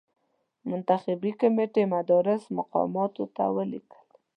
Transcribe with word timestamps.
منتخبي 0.69 1.31
کمېټې 1.41 1.83
مدراس 1.93 2.43
مقاماتو 2.57 3.23
ته 3.35 3.43
ولیکل. 3.55 4.01